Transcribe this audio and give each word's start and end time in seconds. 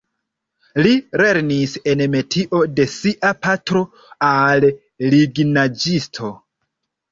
Li 0.85 0.93
lernis 1.21 1.75
en 1.93 2.01
metio 2.15 2.63
de 2.79 2.87
sia 2.95 3.33
patro 3.45 3.83
al 4.31 4.69
lignaĵisto. 5.15 6.35